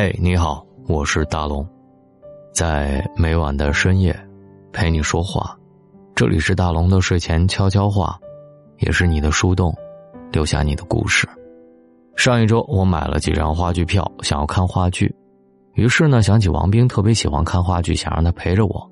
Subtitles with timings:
[0.00, 1.68] 嘿，你好，我是大龙，
[2.54, 4.16] 在每晚的深夜
[4.72, 5.58] 陪你说话。
[6.14, 8.16] 这里是大龙的睡前悄悄话，
[8.78, 9.74] 也是你的树洞，
[10.30, 11.28] 留下你的故事。
[12.14, 15.12] 上一周我买了几张话剧票，想要看话剧，
[15.74, 18.90] 于是呢想起王冰特别喜欢看话剧，想让他陪着我。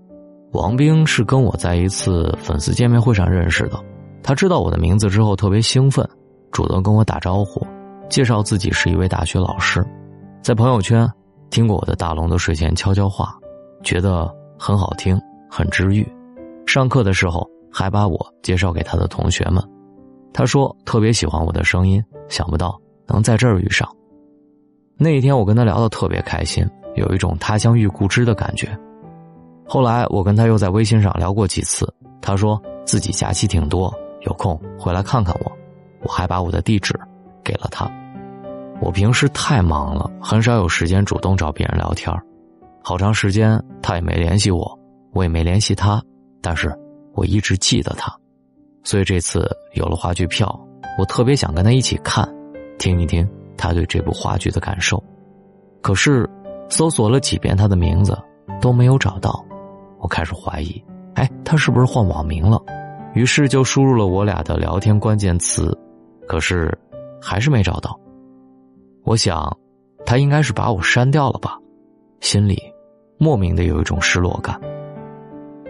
[0.55, 3.79] 王冰是跟我在一次粉丝见面会上认识的，
[4.25, 6.05] 他知道我的名字之后特别兴奋，
[6.51, 7.65] 主动跟我打招呼，
[8.09, 9.87] 介绍自己是一位大学老师，
[10.47, 11.11] 在朋友圈
[11.51, 13.37] 听过我的大龙的睡前悄悄话，
[13.83, 16.09] 觉得很好听，很治愈。
[16.69, 19.61] 上课的时候还把我介绍给他的同学们，
[20.33, 22.81] 他说特别喜欢我的声音，想不到。
[23.09, 23.93] 能在这儿遇上，
[24.97, 28.69] 那一天我跟他聊得特别开心，有一种他乡遇故知的感觉。
[29.67, 31.93] 后来我跟他又在微信上聊过几次，
[32.23, 35.51] 他说自己假期挺多，有空回来看看我。
[36.05, 36.97] 我还把我的地址
[37.43, 37.91] 给了他。
[38.81, 42.15] 我平时太忙了，很少有时间主动找别人聊天
[42.83, 44.79] 好长时间他也没联系我，
[45.13, 46.01] 我也没联系他，
[46.41, 46.73] 但是
[47.15, 48.15] 我一直记得他，
[48.85, 50.61] 所以这次有了话剧票，
[50.99, 52.29] 我特别想跟他一起看。
[52.79, 55.03] 听一听他对这部话剧的感受，
[55.81, 56.29] 可是
[56.69, 58.17] 搜索了几遍他的名字
[58.61, 59.43] 都没有找到，
[59.99, 60.81] 我开始怀疑，
[61.15, 62.63] 哎，他是不是换网名了？
[63.15, 65.77] 于是就输入了我俩的聊天关键词，
[66.29, 66.71] 可是
[67.21, 67.99] 还是没找到。
[69.07, 69.57] 我想，
[70.05, 71.57] 他应该是把我删掉了吧，
[72.19, 72.61] 心里
[73.19, 74.61] 莫名的有一种失落感。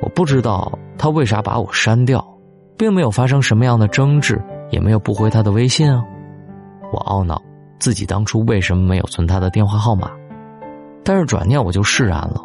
[0.00, 2.26] 我不知道他为啥把我删掉，
[2.78, 6.02] 并没有发生什么样的争执，也没有不回他的微信啊。
[6.90, 7.40] 我懊恼
[7.78, 10.10] 自己当初为什么没有存他的电话号码，
[11.04, 12.42] 但是转念我就释然了。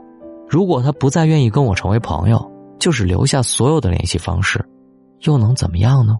[0.49, 4.61] 如果他不再愿意跟我成为朋友，就是留下所有的联系方式，
[5.21, 6.17] 又能怎么样呢？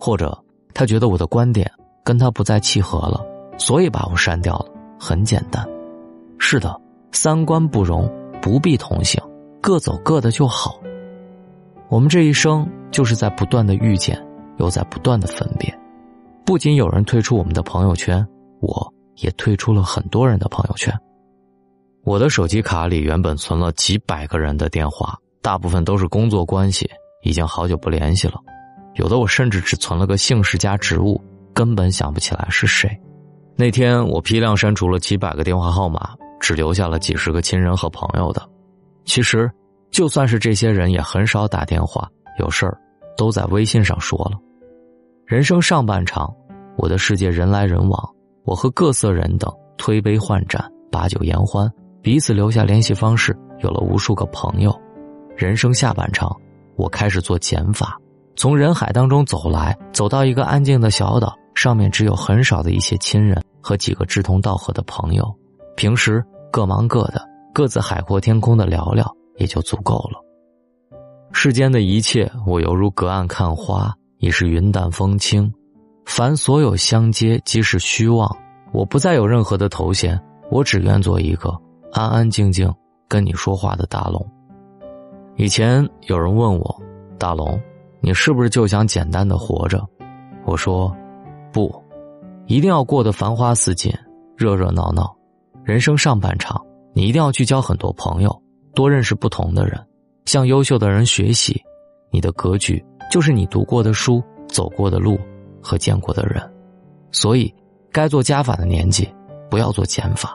[0.00, 0.36] 或者
[0.74, 1.70] 他觉得我的观点
[2.10, 3.24] 跟他不再契合了，
[3.56, 4.66] 所以把我删掉了。
[4.98, 5.64] 很简单，
[6.40, 6.76] 是的，
[7.12, 8.12] 三观不容，
[8.42, 9.22] 不必同行，
[9.60, 10.80] 各走各的就好。
[11.88, 14.20] 我们这一生就是在不断的遇见，
[14.58, 15.72] 又在不断的分别。
[16.44, 18.26] 不仅有人退出我们的朋友圈，
[18.60, 20.92] 我也退出了很多人的朋友圈。
[22.02, 26.90] 我的手机卡里原本存了几百个人的电话，大部分都是工作关系，
[27.22, 28.34] 已经好久不联系了。
[28.96, 31.22] 有的我甚至只存了个姓氏加职务，
[31.54, 32.90] 根本想不起来是谁。
[33.56, 38.42] 那天我批量删除了几百个电话号码，只留下了几十个亲人和朋友的。
[39.04, 39.50] 其实，
[39.90, 42.76] 就算是这些人，也很少打电话，有事儿
[43.16, 44.38] 都在微信上说了。
[45.26, 46.32] 人生上半场。
[46.76, 54.74] 我的世界人来人往，我和各色人等推杯换盏，把酒言欢，彼此留下联系方式，有了无数个朋友。
[55.36, 56.34] 人生下半场，
[56.76, 57.98] 我开始做减法，
[58.40, 65.30] 从人海当中走来，走到一个安静的小岛，上面只有很少的一些亲人和几个志同道合的朋友，
[65.76, 70.18] 平时各忙各的，各自海阔天空的聊聊也就足够了。
[71.32, 75.52] 世间的一切，我犹如隔岸看花，已是云淡风轻。
[76.06, 78.34] 凡所有相接，即是虚妄。
[78.72, 80.18] 我不再有任何的头衔，
[80.50, 81.54] 我只愿做一个
[81.92, 82.74] 安安静静
[83.06, 84.26] 跟你说话的大龙。
[85.36, 86.82] 以前有人问我，
[87.18, 87.60] 大龙，
[88.00, 89.86] 你是不是就想简单的活着？
[90.44, 90.94] 我说，
[91.52, 91.72] 不，
[92.46, 93.92] 一定要过得繁花似锦，
[94.36, 95.14] 热热闹闹。
[95.64, 96.60] 人生上半场，
[96.92, 98.42] 你一定要去交很多朋友，
[98.74, 99.78] 多认识不同的人，
[100.24, 101.60] 向优秀的人学习。
[102.10, 105.18] 你的格局就是你读过的书，走过的路。
[105.62, 106.42] 和见过的人，
[107.12, 107.54] 所以
[107.92, 109.06] 该做加法的年纪，
[109.50, 110.30] 不要做减法；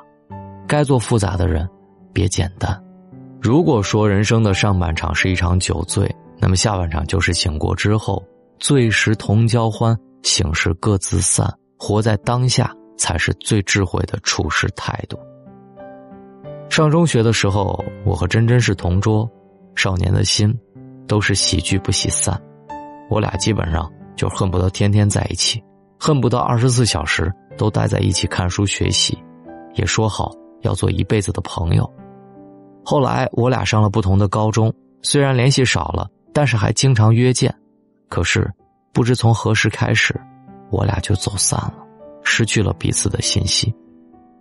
[0.68, 1.68] 该做复杂的人，
[2.14, 2.80] 别简单。
[3.42, 6.08] 如果说人生的上半场是一场酒醉，
[6.46, 8.24] 那么下半场就是醒过之后，
[8.60, 11.52] 醉时同交欢，醒时各自散。
[11.76, 15.18] 活在当下才是最智慧的处事态度。
[16.70, 19.28] 上中学的时候，我和珍珍是同桌，
[19.76, 20.56] 少年的心
[21.08, 22.40] 都是喜聚不喜散，
[23.10, 23.92] 我俩基本上。
[24.16, 25.64] 就恨不得天天在一起，
[26.00, 29.18] 恨不得二十四小时都待在一起看书学习，
[29.74, 30.32] 也说好
[30.62, 31.92] 要做一辈子的朋友。
[32.84, 34.72] 后来我俩上了不同的高中，
[35.02, 37.56] 虽然联系少了，但是还经常约见。
[38.10, 38.52] 可是
[38.92, 40.14] 不知从何时开始，
[40.70, 41.76] 我俩就走散了，
[42.24, 43.74] 失去了彼此的信息。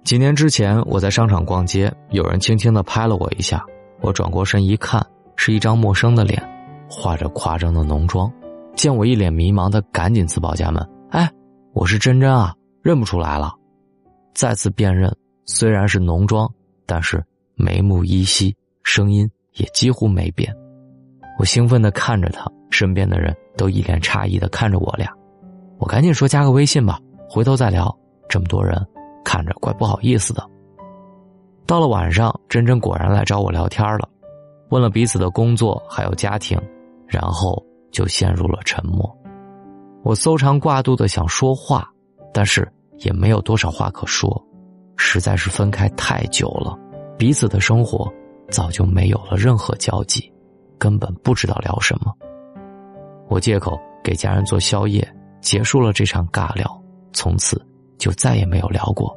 [0.02, 3.64] 几年之前，我在商场逛街，有人轻轻的拍了我一下，
[4.00, 5.00] 我转过身一看，
[5.36, 6.42] 是一张陌生的脸，
[6.90, 8.28] 画着夸张的浓妆。
[8.74, 10.84] 见我一脸迷茫的，赶紧自报家门。
[11.10, 11.30] 哎，
[11.74, 12.52] 我是真真啊，
[12.82, 13.54] 认不出来了。
[14.34, 16.52] 再次辨认，虽然是浓妆，
[16.86, 17.24] 但是
[17.54, 18.52] 眉目依稀，
[18.82, 20.52] 声音也几乎没变。
[21.38, 25.08] 我兴奋的看着他，身边的人都一脸诧异的看着我俩。
[25.78, 26.98] 我赶紧说加个微信吧，
[27.28, 27.94] 回头再聊。
[28.28, 28.84] 这么多人，
[29.24, 30.42] 看着怪不好意思的。
[31.66, 34.08] 到了晚上，珍珍果然来找我聊天了，
[34.70, 36.60] 问了彼此的工作还有家庭，
[37.06, 39.10] 然后就陷入了沉默。
[40.02, 41.88] 我搜肠挂肚的想说话，
[42.32, 44.42] 但是也没有多少话可说，
[44.96, 46.76] 实在是分开太久了，
[47.16, 48.12] 彼此的生活
[48.50, 50.32] 早就没有了任何交集，
[50.84, 52.12] 根本不知道聊什么。
[53.26, 55.02] 我借口给家人做宵夜，
[55.40, 56.78] 结束了这场尬聊，
[57.14, 57.58] 从此
[57.96, 59.16] 就再也没有聊过。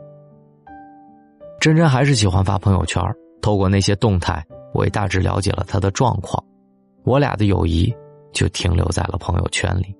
[1.60, 3.04] 珍珍还是喜欢发朋友圈，
[3.42, 4.42] 透过那些动态，
[4.74, 6.42] 我也大致了解了她的状况，
[7.04, 7.94] 我俩的友谊
[8.32, 9.94] 就停留在了朋友圈里。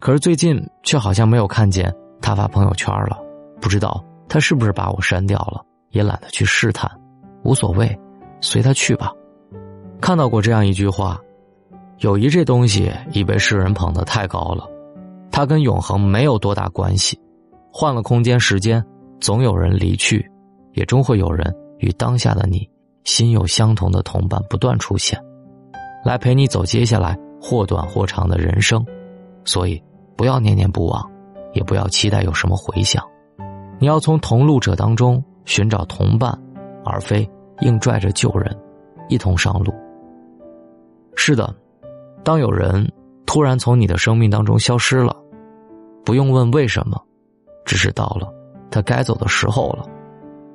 [0.00, 3.16] 可是最近却好像没有看见他发朋友圈了，
[3.60, 6.90] 不知道他是不是把我删掉了，也懒得去试探，
[7.44, 7.96] 无所谓，
[8.40, 9.12] 随他去吧。
[10.02, 11.18] 看到过这样一句话：
[12.00, 14.68] 友谊这东西已被世人捧得太高了，
[15.30, 17.18] 它跟永恒没有多大关系。
[17.72, 18.84] 换了空间时间，
[19.20, 20.28] 总有人离去，
[20.72, 22.68] 也终会有人与当下的你
[23.04, 25.18] 心有相同的同伴不断出现，
[26.04, 28.84] 来陪你走接下来或短或长的人生。
[29.44, 29.82] 所以。
[30.14, 31.10] 不要念念不忘，
[31.52, 33.02] 也不要期待有什么回响。
[33.80, 36.38] 你要从同路者当中寻找同伴，
[36.84, 37.28] 而非
[37.62, 38.56] 硬拽着旧人
[39.08, 39.72] 一同上路。
[41.14, 41.54] 是的，
[42.24, 42.90] 当有人
[43.26, 45.14] 突然从你的生命当中消失了，
[46.04, 47.00] 不用问为什么，
[47.64, 48.32] 只是到了
[48.70, 49.84] 他该走的时候了，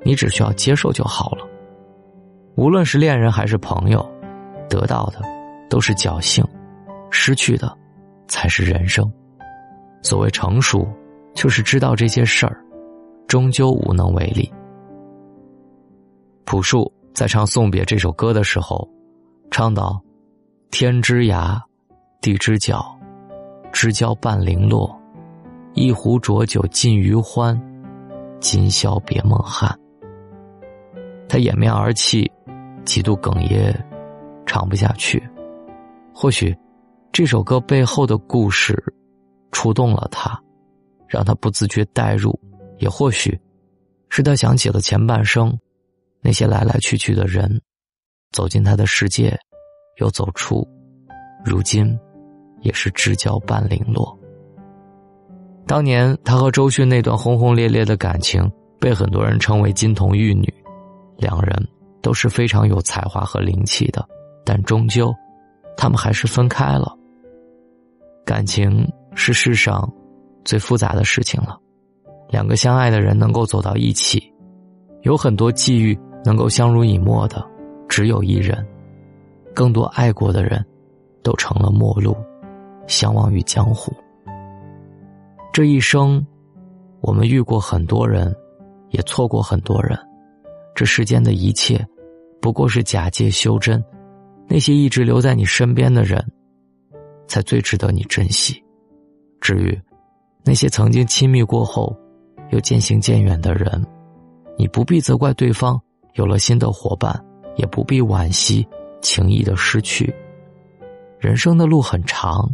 [0.03, 1.47] 你只需要接受就好了。
[2.55, 4.03] 无论是恋人还是朋友，
[4.67, 5.21] 得到的
[5.69, 6.43] 都是侥幸，
[7.11, 7.71] 失去的
[8.27, 9.09] 才是人生。
[10.01, 10.87] 所谓成熟，
[11.33, 12.59] 就是知道这些事儿，
[13.27, 14.51] 终究无能为力。
[16.45, 18.87] 朴树在唱《送别》这首歌的时候，
[19.51, 20.01] 唱到
[20.69, 21.59] ：“天之涯，
[22.21, 22.83] 地之角，
[23.71, 24.95] 知交半零落，
[25.73, 27.59] 一壶浊酒尽余欢，
[28.39, 29.77] 今宵别梦寒。”
[31.27, 32.29] 他掩面而泣，
[32.85, 33.73] 极度哽咽，
[34.45, 35.21] 唱不下去。
[36.13, 36.55] 或许，
[37.11, 38.81] 这首歌背后的故事。
[39.53, 40.39] 触动了他，
[41.07, 42.37] 让他不自觉代入，
[42.77, 43.39] 也或许，
[44.09, 45.57] 是他想起了前半生，
[46.21, 47.59] 那些来来去去的人，
[48.31, 49.35] 走进他的世界，
[49.97, 50.67] 又走出，
[51.45, 51.97] 如今，
[52.61, 54.17] 也是知交半零落。
[55.65, 58.49] 当年他和周迅那段轰轰烈烈的感情，
[58.79, 60.51] 被很多人称为金童玉女，
[61.17, 61.67] 两人
[62.01, 64.07] 都是非常有才华和灵气的，
[64.45, 65.13] 但终究，
[65.75, 66.95] 他们还是分开了。
[68.25, 68.87] 感情。
[69.19, 69.91] 是世上
[70.45, 71.57] 最复杂的事情了。
[72.29, 74.31] 两个相爱的人能够走到一起，
[75.01, 77.43] 有很多际遇能够相濡以沫的，
[77.89, 78.63] 只有一人。
[79.57, 80.63] 更多爱过的人，
[81.23, 82.15] 都成了陌路，
[82.85, 83.91] 相忘于江湖。
[85.51, 86.23] 这一生，
[87.01, 88.31] 我们遇过很多人，
[88.91, 89.97] 也错过很多人。
[90.75, 91.83] 这世间的一切，
[92.39, 93.83] 不过是假借修真。
[94.47, 96.23] 那些一直留在你身边的人，
[97.27, 98.63] 才最值得你珍惜。
[99.41, 99.75] 至于
[100.43, 101.97] 那些曾经亲密过后
[102.51, 103.83] 又渐行渐远的人，
[104.55, 105.81] 你不必责怪对方
[106.13, 107.19] 有了新的伙伴，
[107.55, 108.63] 也不必惋惜
[109.01, 110.13] 情谊的失去。
[111.19, 112.49] 人生的路很长，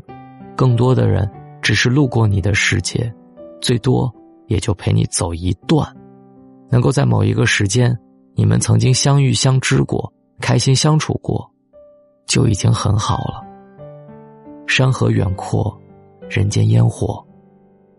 [0.56, 1.30] 更多的人
[1.62, 3.14] 只是路过你的世界，
[3.62, 4.14] 最多
[4.48, 5.88] 也就陪你走一段。
[6.70, 7.98] 能够在某一个时间，
[8.36, 11.50] 你们曾经相遇相知过，开心相处过，
[12.26, 13.42] 就已经很好了。
[14.68, 15.80] 山河远阔。
[16.30, 17.24] 人间烟火，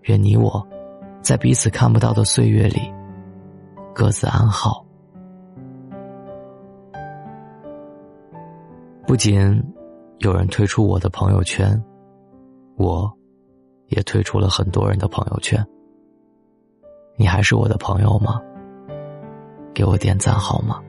[0.04, 0.66] 愿你我，
[1.20, 2.80] 在彼此看不到的岁月里，
[3.94, 4.83] 各自安好。
[9.14, 9.62] 不仅
[10.18, 11.80] 有人退出我的朋友圈，
[12.76, 13.08] 我，
[13.86, 15.64] 也退出了很多人的朋友圈。
[17.14, 18.42] 你还是我的朋友吗？
[19.72, 20.82] 给我点赞好吗？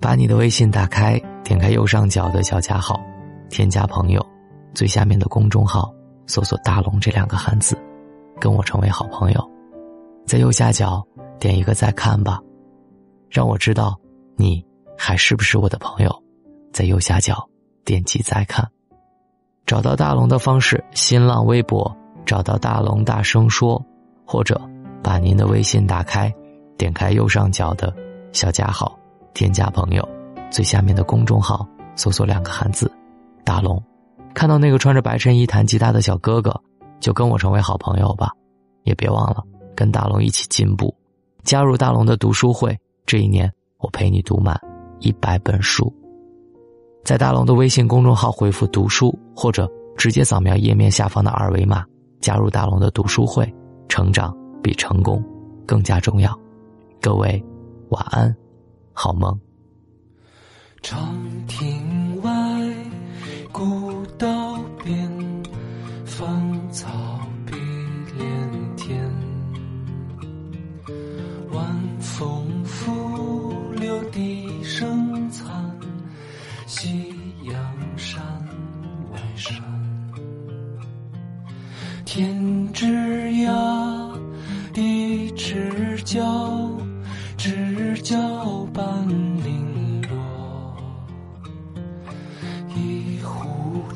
[0.00, 2.98] 把你的微信打开，点开右上角的小加号，
[3.50, 4.26] 添加朋友。
[4.72, 5.94] 最下面的公众号
[6.26, 7.76] 搜索“大龙”这两个汉字，
[8.40, 9.50] 跟我成为好朋友。
[10.24, 11.06] 在右下角
[11.38, 12.40] 点一个再看吧，
[13.28, 13.94] 让我知道
[14.36, 14.64] 你
[14.96, 16.22] 还是不是我的朋友。
[16.72, 17.48] 在右下角
[17.84, 18.68] 点击再看，
[19.66, 21.94] 找到大龙的方式：新浪微博
[22.26, 23.80] 找到大龙大声说，
[24.26, 24.60] 或者
[25.02, 26.32] 把您的微信打开，
[26.76, 27.94] 点开右上角的
[28.32, 28.98] 小加号，
[29.34, 30.06] 添加朋友。
[30.50, 32.90] 最下面的公众号搜索两个汉字
[33.44, 33.82] “大龙”。
[34.34, 36.60] 看到那个穿着白衬衣弹吉他的小哥哥，
[36.98, 38.30] 就跟我成为好朋友吧，
[38.82, 39.44] 也别忘了
[39.76, 40.92] 跟大龙一起进步，
[41.44, 42.76] 加入大龙的读书会。
[43.06, 44.60] 这一年，我陪你读满
[45.00, 45.92] 一百本书
[47.04, 51.84] 在大龙的微信公众号回复读书，或者直接扫描页面下方的二维码，
[52.20, 53.52] 加入大龙的读书会。
[53.86, 55.22] 成长比成功
[55.66, 56.36] 更加重要。
[57.00, 57.40] 各位
[57.90, 58.34] 晚安，
[58.92, 59.38] 好梦
[60.82, 61.14] 长
[61.46, 61.93] 亭。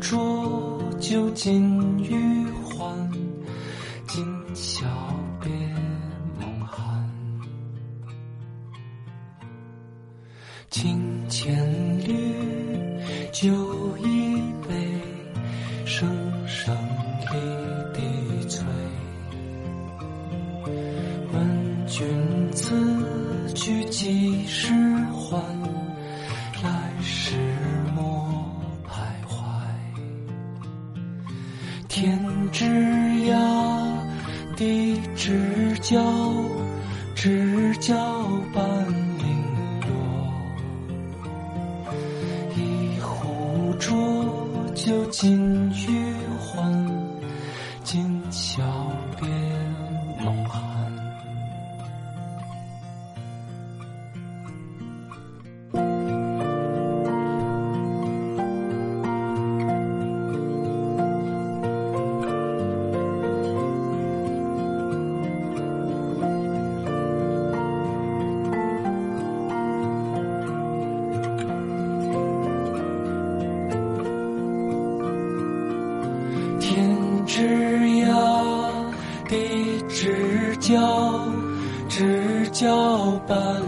[0.08, 3.10] 浊酒尽余欢，
[4.06, 4.24] 今
[4.54, 4.86] 宵
[5.38, 5.50] 别
[6.40, 7.06] 梦寒。
[10.70, 10.98] 清
[11.28, 11.54] 浅
[12.06, 12.14] 绿
[13.32, 13.52] 酒
[13.98, 14.98] 一杯，
[15.84, 16.08] 声
[16.46, 16.74] 声
[17.30, 17.36] 离
[17.92, 18.64] 笛催。
[21.34, 24.72] 问君此去几时
[25.12, 25.77] 还？
[35.88, 35.96] 交
[37.14, 37.96] 知交
[38.52, 38.62] 半
[39.16, 39.26] 零
[39.80, 39.88] 落
[42.54, 43.96] 一壶浊
[44.74, 46.86] 酒尽余欢
[47.84, 48.62] 今宵
[83.28, 83.67] Bye.